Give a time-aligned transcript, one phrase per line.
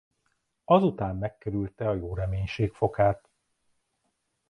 [0.65, 3.29] Azután megkerülte a Jóreménység-fokát.